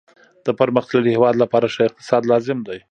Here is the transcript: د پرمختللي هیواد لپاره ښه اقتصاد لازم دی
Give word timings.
د 0.45 0.47
پرمختللي 0.59 1.09
هیواد 1.15 1.35
لپاره 1.43 1.71
ښه 1.73 1.81
اقتصاد 1.89 2.21
لازم 2.31 2.57
دی 2.67 2.77